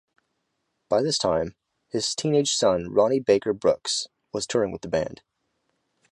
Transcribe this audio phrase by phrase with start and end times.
[0.89, 1.55] By this time,
[1.87, 5.21] his teenage son Ronnie Baker Brooks was touring with the band.